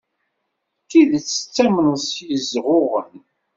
D 0.83 0.85
tidet 0.89 1.25
tettamneḍ 1.27 1.97
s 2.07 2.09
yezɣuɣen? 2.27 3.15